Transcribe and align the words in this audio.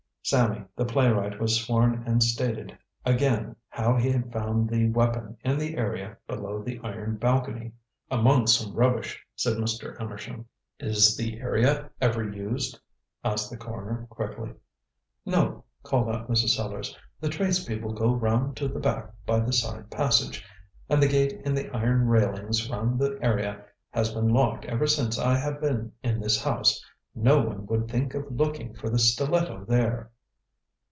Sammy 0.23 0.63
the 0.77 0.85
playwright 0.85 1.41
was 1.41 1.59
sworn 1.59 2.03
and 2.05 2.21
stated 2.23 2.77
again 3.05 3.53
how 3.69 3.97
he 3.97 4.09
had 4.11 4.31
found 4.31 4.69
the 4.69 4.87
weapon 4.87 5.35
in 5.43 5.57
the 5.57 5.75
area 5.75 6.15
below 6.27 6.61
the 6.61 6.79
iron 6.83 7.17
balcony. 7.17 7.73
"Amongst 8.09 8.57
some 8.59 8.73
rubbish," 8.73 9.19
said 9.35 9.57
Mr. 9.57 9.99
Amersham. 9.99 10.45
"Is 10.79 11.17
the 11.17 11.39
area 11.41 11.89
ever 11.99 12.23
used?" 12.23 12.79
asked 13.25 13.49
the 13.49 13.57
coroner 13.57 14.05
quickly. 14.11 14.53
"No," 15.25 15.65
called 15.83 16.07
out 16.07 16.29
Mrs. 16.29 16.49
Sellars; 16.55 16.95
"the 17.19 17.27
tradespeople 17.27 17.91
go 17.91 18.13
round 18.13 18.55
to 18.57 18.67
the 18.69 18.79
back 18.79 19.09
by 19.25 19.39
the 19.41 19.51
side 19.51 19.89
passage, 19.91 20.45
and 20.87 21.01
the 21.03 21.09
gate 21.09 21.41
in 21.43 21.53
the 21.55 21.69
iron 21.75 22.07
railings 22.07 22.69
round 22.69 22.99
the 22.99 23.17
area 23.21 23.65
has 23.89 24.13
been 24.13 24.29
locked 24.29 24.63
ever 24.65 24.85
since 24.87 25.17
I 25.19 25.35
have 25.37 25.59
been 25.59 25.91
in 26.03 26.21
this 26.21 26.41
house. 26.41 26.79
No 27.13 27.41
one 27.41 27.65
would 27.65 27.89
think 27.89 28.13
of 28.13 28.31
looking 28.31 28.73
for 28.75 28.89
the 28.89 28.99
stiletto 28.99 29.65
there." 29.65 30.09